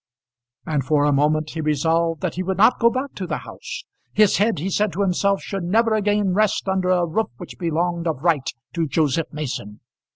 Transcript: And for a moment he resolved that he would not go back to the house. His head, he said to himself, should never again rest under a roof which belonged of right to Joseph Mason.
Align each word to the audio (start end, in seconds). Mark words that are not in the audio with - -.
And 0.65 0.83
for 0.83 1.03
a 1.05 1.11
moment 1.13 1.51
he 1.51 1.61
resolved 1.61 2.21
that 2.21 2.33
he 2.33 2.41
would 2.41 2.57
not 2.57 2.79
go 2.79 2.89
back 2.89 3.13
to 3.13 3.27
the 3.27 3.37
house. 3.37 3.83
His 4.11 4.37
head, 4.37 4.57
he 4.57 4.71
said 4.71 4.91
to 4.93 5.01
himself, 5.01 5.43
should 5.43 5.63
never 5.63 5.93
again 5.93 6.33
rest 6.33 6.67
under 6.67 6.89
a 6.89 7.05
roof 7.05 7.27
which 7.37 7.59
belonged 7.59 8.07
of 8.07 8.23
right 8.23 8.49
to 8.73 8.87
Joseph 8.87 9.31
Mason. 9.31 9.79